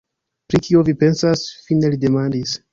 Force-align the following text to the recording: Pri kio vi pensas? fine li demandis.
Pri 0.53 0.61
kio 0.67 0.81
vi 0.87 0.95
pensas? 1.05 1.45
fine 1.69 1.95
li 1.95 2.03
demandis. 2.09 2.61